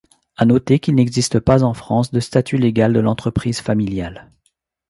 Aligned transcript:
À 0.35 0.45
noter 0.45 0.79
qu'il 0.79 0.95
n'existe 0.95 1.39
pas 1.39 1.61
en 1.61 1.75
France 1.75 2.09
de 2.09 2.19
statut 2.19 2.57
légal 2.57 2.91
de 2.91 2.99
l'entreprise 2.99 3.59
familiale. 3.61 4.31